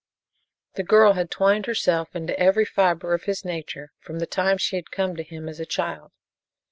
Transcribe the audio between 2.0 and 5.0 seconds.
into every fiber of his nature from the time she had